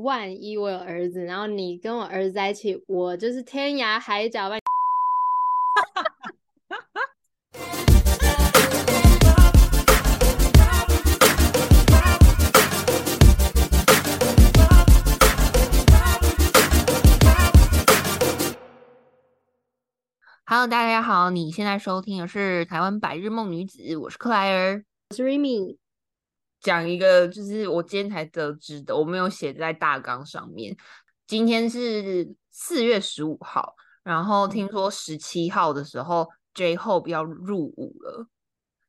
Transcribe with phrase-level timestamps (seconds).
[0.00, 4.60] 万一我有儿子，然后你跟我儿子在一起，我就是天涯海角把你。
[20.46, 24.84] Hello，大家好，你现在收听的是台湾百日梦女子，我是克莱尔。
[25.10, 25.76] 我是 Remy，
[26.68, 30.76] 讲一个就是我今天才得知的，我没有写在大纲上面。
[31.26, 38.26] 今天是四月十五号，然后听说十七号的时候 J Hope 要入伍了，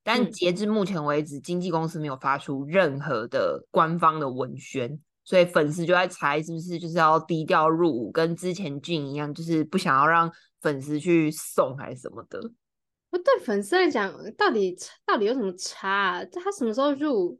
[0.04, 12.42] 但嗯截至目前为止，经纪公司没有发出任何的官方的文宣，所以粉丝就在猜是不是就是要低调入伍，跟之前俊一样，就是不想要让粉丝去送还是什么的。
[13.10, 16.26] 不对粉丝来讲，到底到底有什么差、啊？
[16.26, 17.40] 他什么时候入？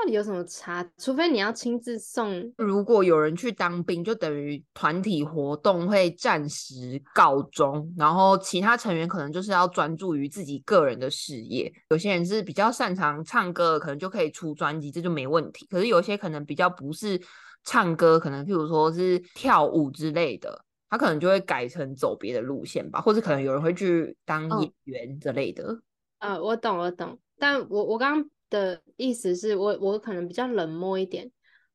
[0.00, 0.88] 到底有什么差？
[0.96, 11.70] 除非你要亲自送，如果有人去当兵，就等于团体活动会暂时告终，然后其他成员可能就是要专注于自己个人的事业。
[11.90, 15.66] 有些人是比较擅长唱歌，可能就可以出专辑，这就没问题。
[15.66, 17.20] 可是有些可能比较不是
[17.64, 25.78] 唱歌，可能譬如说是跳舞之类的，他可能就会改成走别的路线吧，或者可能有人会去当嗯演员之类的。
[26.20, 31.30] 呃，我懂，我懂，但我我刚刚的意思是我我可能比较冷漠一点，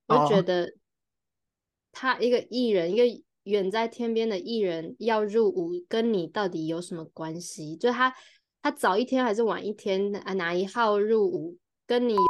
[0.08, 0.72] 我觉哦得
[1.92, 7.76] 他一个艺人，一个远在天边的艺人要入伍，跟你到底有什么关系？
[7.78, 8.14] 就他
[8.62, 12.22] 他早一天还是晚一天啊哪一号入伍，跟你有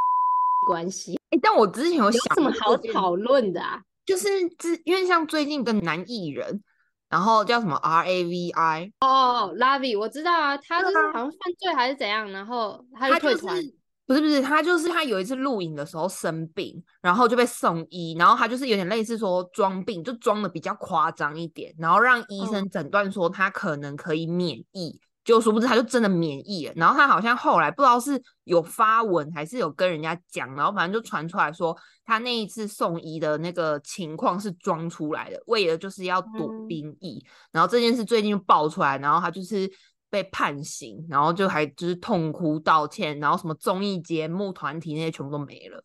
[0.67, 1.19] 关系？
[1.31, 3.81] 哎，但我之前有想有想什么好讨论的啊？
[4.05, 6.61] 就是之因为像最近的男艺人，
[7.09, 13.59] 然后叫什么 R A V I，哦，Lavi，我知道啊，他就是好像犯罪还是怎样，然后他他就退团。
[13.59, 13.73] 是
[14.05, 24.99] 不是不是他就是他有一次录影的时候生病，然后就被送医，然后他就是有点类似说装病，就装的比较夸张一点，然后让医嗯生诊断说他可能可以免疫。
[25.23, 31.75] 就殊不知他就真的免疫了，然后他好像后来不知道是有发文还是有跟人家讲，然后反正就传出来说
[32.05, 37.25] 他那一次送医的那个情况是装出来的，为了就是要躲嗯兵役。
[37.51, 39.67] 然后这件事最近就爆出来，然后他就是
[40.09, 45.83] 被判刑，然后就还就是痛哭道歉，然后什么综艺节目、团体那些全部都没了。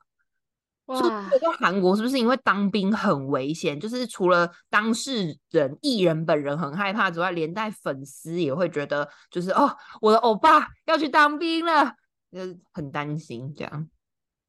[0.86, 3.78] 哇我，在韩国是不是因为当兵很危险？
[3.78, 9.70] 就是除了当事人、艺人本人很害怕之外，连带粉丝也会觉得，就是哦，
[10.00, 11.94] 我的欧巴要去当兵了，
[12.32, 13.88] 就是很担心这样。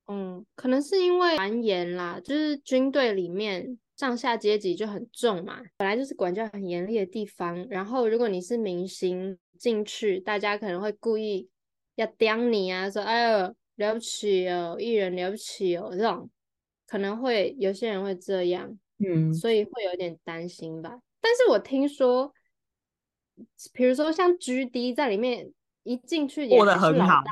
[0.08, 7.68] 嗯，可能是因为传言啦，就是军队里面上下阶级就很重嘛，本来就是管教很严厉的地方。
[7.70, 11.48] 然后如果你是明星进去，大家可能会故意
[11.94, 16.28] 要刁你啊，说哎呦了不起哦，艺人了不起哦，这种
[16.88, 21.00] 可能会有些人会这样，嗯，所以会有点担心吧。
[21.22, 22.34] 但是我听说，
[23.72, 27.24] 比如说像 GD 在里面一进去也很好还是老大。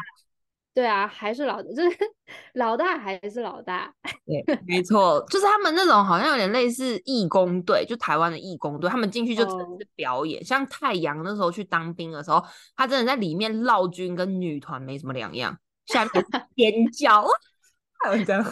[0.73, 1.97] 对啊，还是老，就是
[2.53, 3.93] 老大还是老大。
[4.25, 10.43] 对，没错，就是他们那种好像有点类似义工队，就台湾的义工队，他们进去就真的哦是表演。
[10.45, 12.41] 像太阳那时候去当兵的时候，
[12.75, 15.57] 他真的在里面绕军跟女团没什么两样，
[15.87, 16.11] 下面
[16.55, 17.27] 尖叫，
[18.03, 18.45] 还有这样。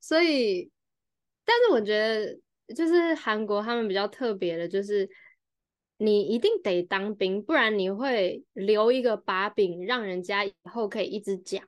[0.00, 0.70] 所以，
[1.44, 5.08] 但是我觉得，就是韩国他们比较特别的，就是
[5.98, 11.62] 你一定得当兵，不然你会留一个把柄，让人家以后可以一直讲。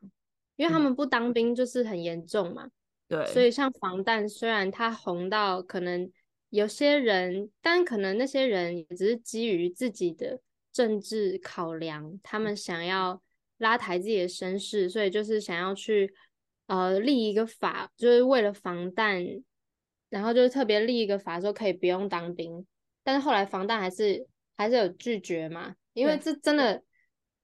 [0.57, 0.83] 因为他嗯。
[0.83, 2.69] 们不当兵就是很严重嘛，
[3.09, 6.11] 对，所以像防弹，虽然它红到可能
[6.51, 13.23] 有些人，但可能那些人也只是基于自己的政治考量，他们想要
[13.57, 16.13] 拉抬自己的身世，所以就是想要去
[16.67, 19.25] 呃立一个法，就是为了防弹，
[20.11, 22.67] 然后就是特别立一个法说可以不用当兵，
[23.03, 26.83] 但是后来防弹还是还是有拒绝嘛，因为这真的。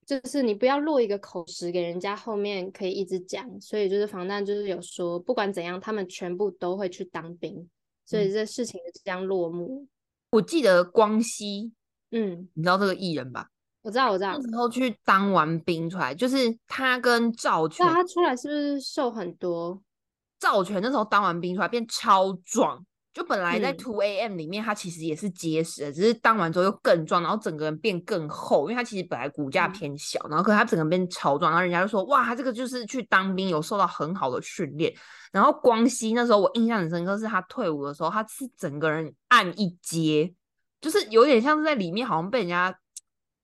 [0.05, 7.69] 就是你不要落一个口实给人家，后面可以一直讲，所以就是防弹就是有说，不管怎样，他们全部都会去当兵，
[8.05, 9.85] 所以这事情就这样落幕。
[10.29, 11.73] 我记得光熙，
[12.11, 13.49] 嗯，你知道这个艺人吧？
[13.81, 14.49] 我知道，我知道那。
[14.49, 19.83] 时候去当完兵出来，就是他跟赵全那他出来是不是瘦很多？
[20.39, 22.81] 赵全那时候当完兵出来变超壮，
[23.17, 34.93] 就本来在嗯 Two AM 里面他其实也是结实的，只是当完之后又更壮，然后整个人变更厚，因为他其实本来骨架嗯偏小，然后可是他整个人变超壮，然后人家就说哇，他这个就是去当兵有受到很好的训练。
[35.31, 40.31] 然后光熙那时候我印象很深刻，是他退伍的时候，他是整个人按一阶，
[40.79, 42.77] 就是有点像是在里面好像被人家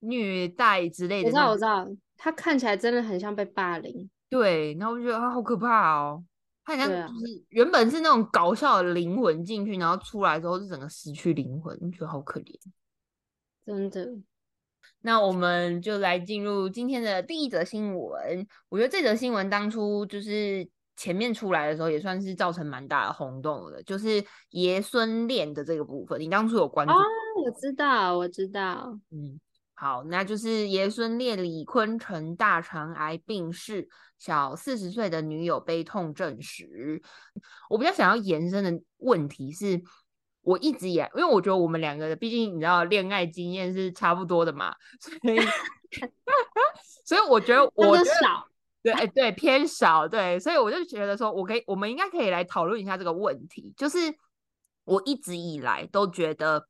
[0.01, 4.07] 虐待之类的我知道，我知道，他看起来真的很像被霸凌。
[4.29, 6.23] 对，然后我就觉得啊，好可怕哦。
[6.63, 12.55] 他好像就是原本是那种搞笑的灵魂进去，然后出来之后是整个失去灵魂，觉得好可怜。
[13.65, 14.09] 真的。
[15.01, 18.47] 那我们就来进入今天的第一则新闻。
[18.69, 26.19] 我觉得这则新闻当初就是前面出来的时候，也算是造成蛮大的轰动的，就是爷孙恋的这个部分。
[26.19, 26.93] 你当初有关注？
[26.93, 27.03] 哦，
[27.45, 28.97] 我知道，我知道。
[29.11, 29.39] 嗯，
[29.73, 33.87] 好，那就是爷孙恋李坤城大肠癌病逝，
[34.17, 37.01] 小四十岁的女友悲痛证实。
[37.69, 39.81] 我比较想要延伸的问题是。
[40.45, 45.39] 我一直以来，因为我觉得我们两个毕竟你知道恋爱经验是差不多的嘛，所以
[47.05, 48.45] 所以我觉得 我觉得少，
[48.81, 53.73] 对，哎对，偏少，对，所以我就觉得说，我可以，我们应该可以来讨论一下这个问题。
[53.77, 53.99] 就是
[54.83, 56.67] 我一直以来都觉得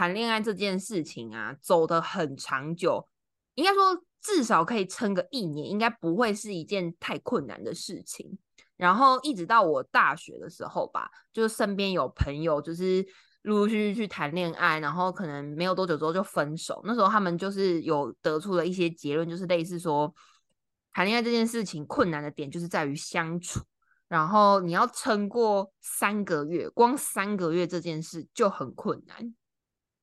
[0.00, 3.06] 谈恋爱这件事情啊，走得很长久，
[3.54, 8.38] 应该说至少可以撑个一年，应该不会是一件太困难的事情。
[8.78, 13.06] 然后一直到我大学的时候吧，就是身边有朋友就是
[13.42, 16.80] 陆陆续续去谈恋爱，然后可能没有多久之后就分手。
[16.86, 20.10] 那时候他们就是有得出了一些结论，就是类似说，
[20.94, 23.60] 谈恋爱这件事情困难的点就是在于相处，
[24.08, 29.34] 然后你要撑过三个月，光三个月这件事就很困难。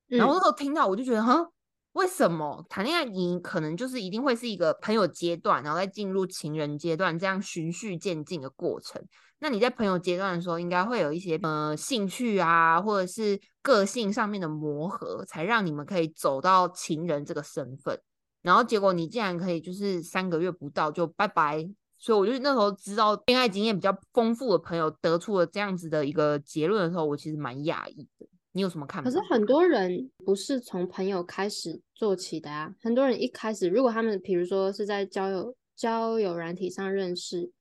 [0.08, 1.48] 然后那时候听到我就觉得，哈。
[1.94, 3.06] 为什么谈恋爱？
[3.06, 9.04] 你可能就是一定会是一个朋友阶段，然后再进入情人阶段，这样循序渐进的过程。
[9.40, 18.00] 那你在朋友阶段的时候，应该会有一些呃兴趣啊，或者是个性上面的磨合，才让你们可以走到情人这个身份。
[18.44, 21.68] 然后结果你竟然可以就是三个月不到就拜拜，
[21.98, 28.28] 所以我就那时候知道恋爱经验比较丰富的朋友得出了这样子的一个结论的时候，我其实蛮讶异的。
[28.54, 29.10] 你有什么看法？
[29.10, 32.74] 可是很多人不是从朋友开始做起的啊。
[32.82, 37.52] 很多人一开始，如果他们比如说是在交友交友软体上认识，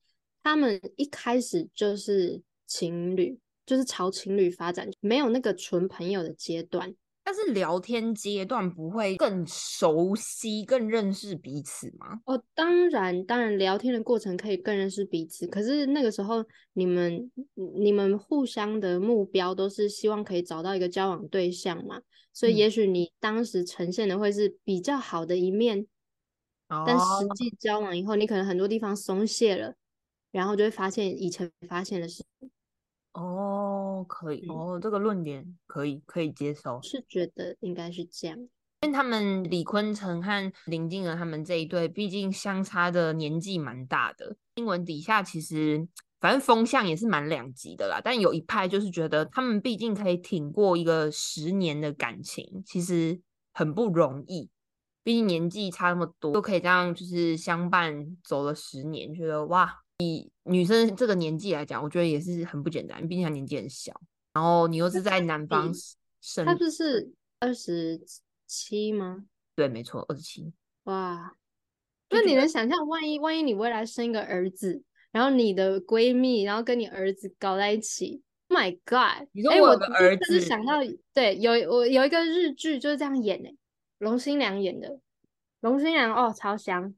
[0.43, 6.95] 他们一开始就是情侣，就是朝情侣发展，没有那个纯朋友的阶段。
[7.29, 12.21] 但是聊天阶段不会更熟悉、更认识彼此吗？
[12.25, 15.45] 哦，当然，当然，聊天的过程可以更认识彼此。
[15.49, 16.45] 可是那个时候，
[16.75, 17.29] 你们、
[17.75, 22.01] 你们互相的目标都是希望可以找到一个交往对象嘛？
[22.33, 25.85] 所以，也许你当时呈现的会是比较好的一面，
[26.69, 29.75] 但实际交往以后，你可能很多地方松懈了，
[30.31, 32.23] 然后就会发现以前发现的事。
[33.17, 38.39] 哦，可以哦，这个论点可以可以接受，是觉得应该是这样，
[38.83, 44.37] 因为他们李坤城和林静儿他们这一对，毕竟相差的年纪蛮大的。
[44.57, 45.89] 新闻底下其实
[46.21, 53.19] 反正风向也是蛮两极的啦，但有一派就是觉得他们毕竟可以挺过一个十年的感情，其实
[53.55, 54.51] 很不容易，
[55.03, 59.85] 毕竟年纪差那么多，都可以这样就是相伴走了十年，觉得哇。
[59.99, 63.99] 以女生这个年纪来讲，我觉得也是很不简单，毕竟她年纪很小，
[64.33, 65.73] 然后你又是在南方
[66.21, 68.01] 生，她不是二十
[68.47, 69.27] 七吗？
[69.55, 70.53] 对，没错，二十七。
[70.85, 71.35] 哇，
[72.11, 74.83] 那你能想象，万一万一你未来生一个儿子，
[75.13, 79.29] 然后你的闺蜜，然后跟你儿子搞在一起 Oh？My God！
[79.33, 80.41] 你说我的儿子？
[80.41, 80.75] 想到
[81.13, 83.57] 对，有我有一个日剧就是这样演诶，
[83.99, 85.01] 龙心良演的，
[85.61, 86.95] 龙心良哦，超香。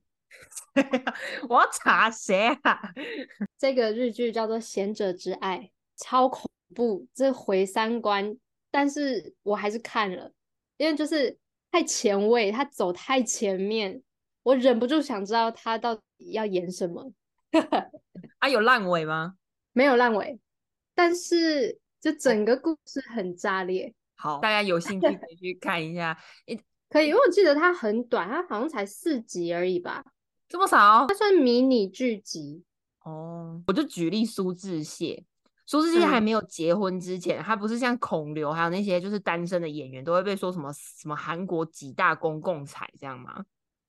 [1.48, 2.80] 我要查谁啊？
[3.58, 5.58] 这个日剧叫做《贤者之爱》，
[5.96, 8.36] 超恐怖，这毁三观。
[8.70, 10.30] 但是我还是看了，
[10.76, 11.36] 因为就是
[11.72, 14.02] 太前卫，他走太前面，
[14.42, 17.12] 我忍不住想知道他到底要演什么。
[18.38, 19.34] 啊，有烂尾吗？
[19.72, 20.38] 没有烂尾，
[20.94, 23.94] 但是就整个故事很炸裂。
[24.16, 26.16] 好，大家有兴趣可以去看一下。
[26.90, 30.04] 可以，因为我记得它很短，它好像才四集而已吧。
[30.48, 31.06] 这么少？
[31.06, 32.64] 它算迷你剧集
[33.04, 33.62] 哦。
[33.66, 35.22] 我就举例苏志燮，
[35.66, 43.44] 苏志燮还没有结婚之前，他不是像孔刘还有那些就是单身的演员，都会被说什么什么韩国几大公共财这样吗？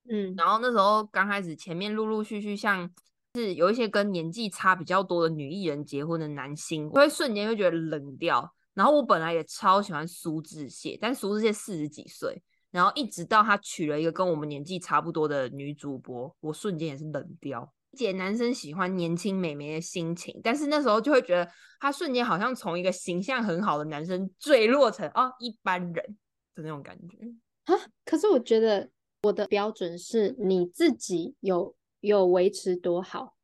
[0.10, 0.36] 嗯。
[0.36, 2.90] 然后那时候刚开始，前面陆陆续续像
[3.36, 8.54] 是有一些跟年纪差比较多的女艺人结婚的男星，会瞬间会觉得冷掉。
[8.74, 12.42] 然后我本来也超喜欢苏志燮，但苏志燮四十几岁。
[12.72, 17.74] 然后一直到他娶了一个跟我们年纪差不多的女主播，我瞬间也是冷掉。
[17.94, 26.18] 解男生喜欢年轻美眉的心情，但是那时候就会觉得他瞬间好像从一个形象很好的男生坠落成哦一般人
[26.54, 27.18] 的那种感觉
[27.64, 27.74] 啊。
[28.06, 28.88] 可是我觉得
[29.24, 33.36] 我的标准是你自己有有维持多好，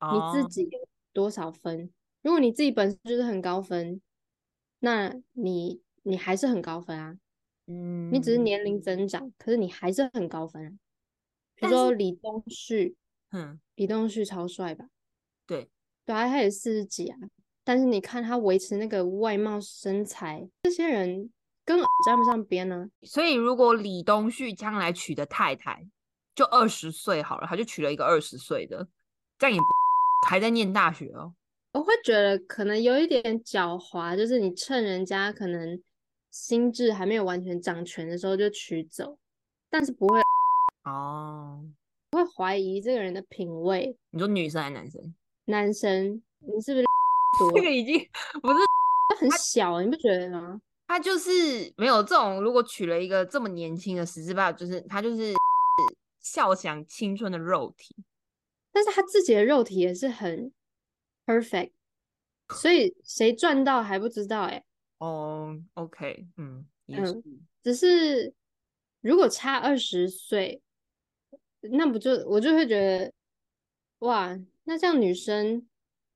[0.00, 1.90] 你自己有多少分？
[2.22, 4.00] 如果你自己本身就是很高分，
[4.78, 7.16] 那你你还是很高分啊。
[7.68, 10.78] 嗯，你只是年龄增长，可是你还是很高分。
[11.54, 12.96] 比如说李东旭，
[13.30, 14.86] 嗯，李东旭超帅吧？
[15.46, 15.68] 对，
[16.04, 17.18] 对啊，他也四十几啊，
[17.64, 21.30] 但是你看他维持那个外貌身材，这些人
[21.64, 22.88] 跟沾不上边呢。
[23.02, 25.86] 所以如果李东旭将来娶的太太
[26.34, 28.88] 就二十岁好了，他就娶了一个二十岁的，
[29.36, 29.60] 这样也
[30.26, 31.34] 还在念大学哦。
[31.72, 35.80] 我会觉得可能有一点狡猾，就是你趁人家可能
[36.38, 39.18] 心智还没有完全掌权的时候就取走，
[39.68, 40.20] 但是不会
[40.84, 41.64] 哦。
[42.10, 43.94] 不会怀疑这个人的品味。
[44.10, 45.14] 你说女生还是男生？
[45.46, 46.86] 男生，你是不是
[47.54, 47.98] 这个已经
[48.40, 48.58] 不是
[49.18, 50.60] 很小，你不觉得吗？
[50.86, 51.30] 他就是
[51.76, 55.34] 没有这种，如果娶了一个这么年轻的十之八，就是他就是
[56.20, 57.96] 笑想青春的肉体，
[58.72, 60.52] 但是他自己的肉体也是很
[61.26, 61.72] perfect，
[62.54, 64.64] 所以谁赚到还不知道哎。
[64.98, 67.22] 哦，OK，嗯嗯，
[67.62, 68.32] 只是
[69.00, 70.62] 如果差二十岁。
[71.60, 73.12] 那不就我就会觉得，
[73.98, 75.66] 哇，那这样女生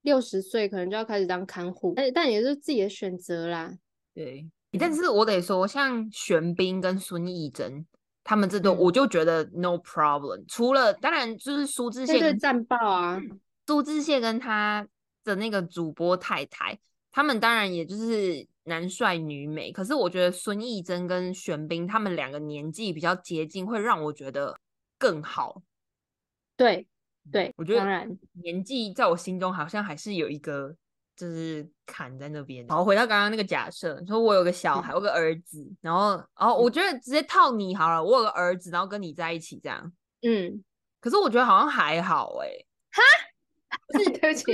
[0.03, 3.77] 六十岁可能就要开始当看护，但但也是自己的选择啦。
[4.15, 4.49] 对，
[4.79, 7.85] 但是我得说，像玄彬跟孙艺珍
[8.23, 10.45] 他们这对，我就觉得 no problem。
[10.47, 13.21] 除了当然就是苏志燮对战报啊，
[13.67, 14.87] 苏志燮跟他
[15.25, 16.79] 的那个主播太太，
[17.11, 19.71] 他们当然也就是男帅女美。
[19.71, 24.59] 可是我觉得孙艺珍跟玄彬他们两个年纪比较接近，会让我觉得。
[24.99, 25.61] 更好，
[26.57, 26.87] 对
[27.33, 30.73] 对，我觉得当然年纪在我心中好像还是有一个
[31.17, 32.65] 就是坎在那边。
[32.69, 39.93] 好，回到刚刚那个假设，说我有个小孩，我有个儿子，然后然后我觉得直接套你好了，我有个儿子，然后跟你在一起这样，
[40.23, 40.63] 嗯，
[41.01, 42.49] 可是我觉得好像还好哎，
[42.93, 43.03] 哈，
[43.89, 44.53] 不是对不起，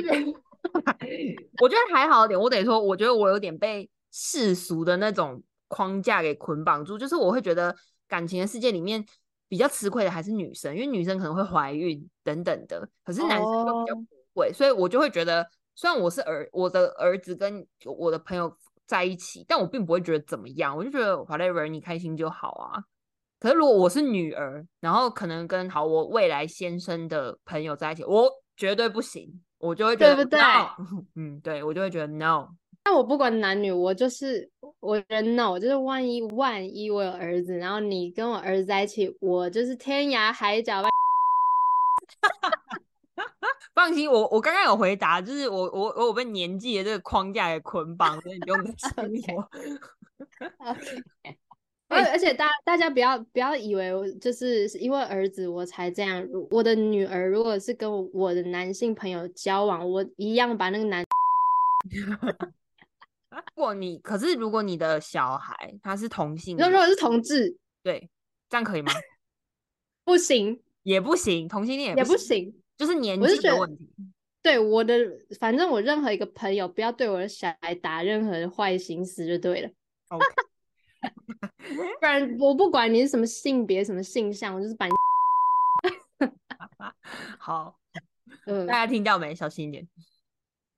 [1.60, 7.74] 我觉得还好点，我得说，我觉得我有点被世俗的那种框架给捆绑住，就是我会觉得
[8.06, 9.04] 感情的世界里面。
[9.50, 18.54] 比较吃亏的还是女生，因为女生可能会怀孕等等的，可是男生就比较不会，所以我就会觉得，虽然我是儿，我的儿子跟我的朋友
[18.86, 22.84] 在一起，但我并不会觉得怎么样，我就觉得 whatever 你开心就好啊。
[23.40, 30.40] 可是如果我是女儿，然后可能跟好我未来先生的朋友在一起，我绝对不行，我就会觉得对不对？
[31.14, 32.48] 嗯，对我就会觉得 no。
[32.88, 34.48] 那我不管男女，我就是
[34.80, 40.82] 我人 no，就是万一万一我有儿子，然后你跟我儿子在一起，我就是天涯海角。
[43.74, 48.64] 放心，我我刚刚有回答，就是我我我被年纪的这个框架给捆绑，所以你不用
[48.96, 49.46] 担心我。
[51.94, 61.04] 而而且大大家不要不要以为我就是因为儿子我才这样，我的女儿如果是跟我的男性朋友交往，我一样把那个男。
[63.30, 68.08] 如果你可是，如果你的小孩他是同性，那如果是同志，对，
[68.48, 68.92] 这样可以吗？
[70.04, 73.90] 不行，也不行，同性恋也不行，就是年纪的问题。
[74.40, 74.94] 对我的，
[75.38, 79.70] 反正我任何一个朋友，不要对我的小孩打任何的坏心思就对了。
[82.00, 84.92] 不然我不管你是什么性别、什么性向，我就是把你。
[87.38, 87.78] 好，
[88.46, 89.34] 嗯，大家听到没？
[89.34, 89.86] 小心一点。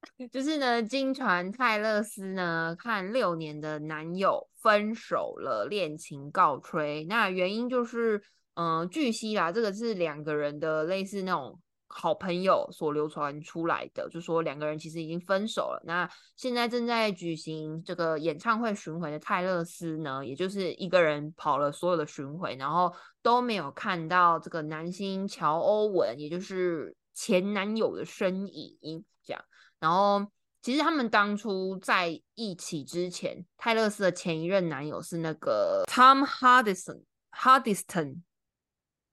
[0.33, 7.05] 就是呢，金传泰勒斯呢，看六年的男友分手了，恋情告吹。
[7.05, 8.23] 那原因就是，
[8.55, 15.83] 嗯，据悉啦，这个是两个人的类似那种好朋友所流传出来的，就说两个人其实已经分手了。
[15.85, 22.93] 那现在正在举行这个演唱会巡回的泰勒斯呢，也就是一个人跑了所有的巡回，然后
[23.23, 29.45] 都没有看到这个男星乔欧文，也就是前男友的身影，这样。
[29.79, 30.27] 然后，
[30.63, 38.23] 其实他们当初在一起之前，泰勒斯的前一任男友是那个 Tom Hardison，Hardison。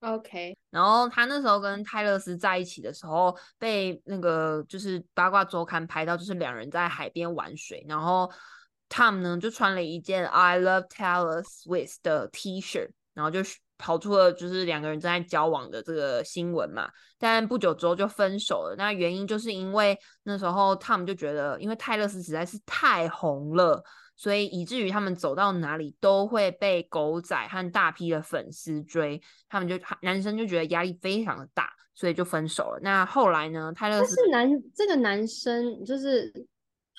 [0.00, 0.56] OK。
[0.70, 8.32] 然后他那时候跟泰勒斯在一起的时候，被那个就是八卦周刊拍到，就是两人在海边玩水，然后
[8.88, 13.42] Tom 呢就穿了一件 I Love Taylor Swift 的 T 恤，然后就
[13.78, 18.74] 跑出了就是两个人正在交往的这个新闻嘛，但不久之后就分手了。
[18.76, 23.82] 那原因就是因为那时候他们就觉得，因为泰勒斯实在是太红了，
[24.16, 32.80] 所以以至于他们走到哪里都会被狗仔和大批的粉丝追，他们就男生就觉得压力非常的大，所以就分手了。
[32.82, 36.32] 那后来呢，泰勒斯是男这个男生就是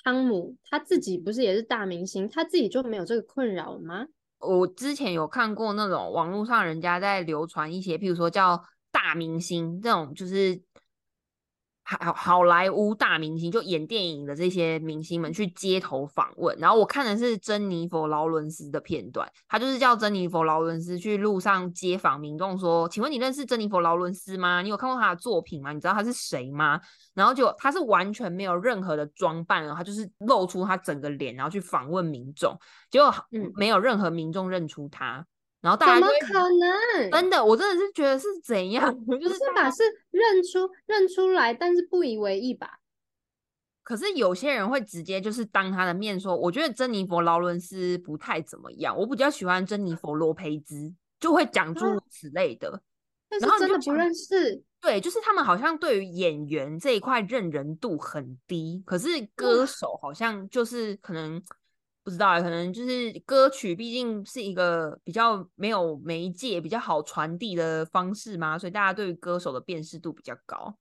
[0.02, 4.06] 汤姆他自己不是也是大明星，他自己就没有这个困扰吗？
[4.40, 10.60] 我之前有看过那种网络上人家在流传一些，譬如说叫大明星这种，就是
[11.98, 16.56] 好好莱坞大明星，就演电影的这些明星们去街头访问。
[16.58, 24.62] 然后我看的是珍妮佛劳伦斯的片段，他就是叫珍妮佛劳伦斯去路上街访民众，说：“请问你认识珍妮佛劳伦斯吗？
[24.62, 25.72] 你有看过他的作品吗？
[25.72, 26.80] 你知道他是谁吗？”
[27.12, 32.56] 然后就他是完全没有任何的装扮，他就是露出他整个脸，然后去访问民众，
[32.88, 33.12] 结果
[33.56, 35.26] 没有任何民众认出他。
[35.60, 37.10] 然后大家怎么可能？
[37.10, 38.94] 真的，我真的是觉得是怎样？
[39.20, 42.78] 就是把是认出认出来，但是不以为意吧。
[43.82, 52.80] 可是有些人会直接就是当他的面说，我觉得珍妮佛劳伦斯不太怎么样，我比较喜欢珍妮佛罗培兹，就会讲诸如此类的。
[53.28, 54.62] 但是真的不认识。
[54.80, 61.42] 对，就是他们好像对于演员这一块认人度很低，可是歌手好像就是可能。
[62.02, 70.76] 不知道，可能就是歌曲毕竟是一个比较没有媒介、比较好传递的方式嘛，所以大家对于歌手的辨识度比较高。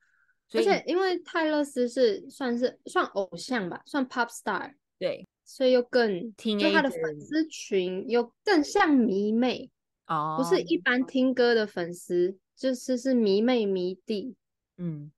[0.53, 9.69] 而且因为泰勒斯是算是算偶像吧，算 pop star，对，所以又更听他的粉丝群又更像迷妹
[10.07, 14.35] 哦，不是一般听歌的粉丝，就是是迷妹迷弟。
[14.77, 15.11] 嗯，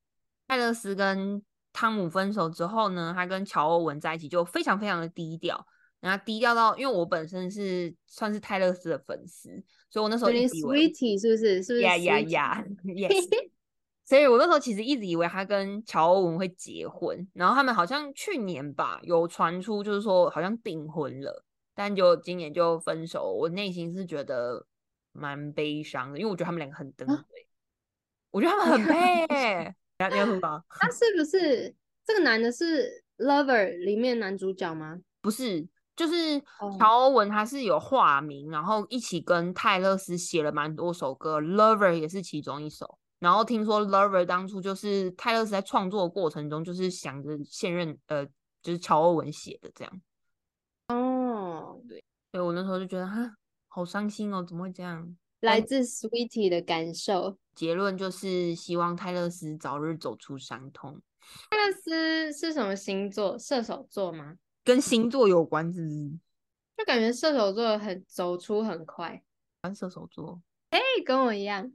[0.47, 1.41] 泰勒斯跟
[1.71, 5.65] 汤姆分手之后呢，他跟乔欧文在一起就非常非常的低调。
[6.01, 9.49] 然后低调到，因为我本身是算是泰勒斯的粉丝，
[9.89, 11.63] 所以我那时候以为 Sweetie 是不是？
[11.63, 11.81] 是不是？
[11.81, 12.65] 呀呀呀！
[12.83, 13.27] Yes。
[14.03, 23.31] 所以我那时候其实一直以为他跟乔欧文会结婚，然后他们好像去年吧有传出，就是说好像订婚了，但就今年就分手。
[23.31, 24.65] 我内心是觉得
[25.13, 27.47] 蛮悲伤的，因为我觉得他们两个很登对，
[28.31, 29.73] 我觉得他们很配。
[30.09, 30.61] 你要说吗？
[30.67, 34.99] 他是不是这个男的是 Lover 里面男主角吗？
[35.21, 35.65] 不是。
[35.95, 36.41] 就是
[36.79, 42.97] 乔欧文，他是有化名，然后一起跟泰勒斯写了蛮多首歌，Lover 也是其中一首。
[43.19, 48.25] 然后听说 Lover 当初就是泰勒斯在创作过程中，就是想着现任呃，
[48.63, 50.01] 就是乔欧文写的这样。
[50.87, 53.35] 哦，对，所以我那时候就觉得哈，
[53.67, 55.15] 好伤心哦，怎么会这样？
[55.41, 61.01] 来自 Sweetie 的感受，结论就是希望泰勒斯早日走出伤痛。
[61.49, 63.37] 泰勒斯是什么星座？
[63.37, 64.35] 射手座吗？
[64.63, 66.19] 跟星座有关，是不是？
[66.77, 69.21] 就感觉射手座很走出很快。
[69.63, 71.71] 玩射手座，哎，跟我一样，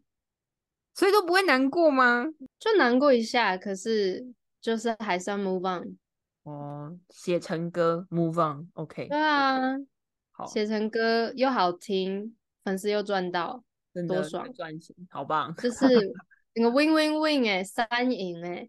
[0.95, 2.27] 所以都不会难过吗？
[2.59, 4.27] 就难过一下，可是
[4.61, 5.97] 就是还是要 move on。
[6.43, 9.07] 哦，写成歌 move on，OK。
[9.09, 9.77] 对啊，
[10.33, 13.63] 好，写成歌又好听，粉丝又赚到，
[14.09, 15.55] 多爽，赚钱，好棒！
[15.57, 15.87] 就是
[16.55, 18.69] 整个 win win win 哎，三赢哎。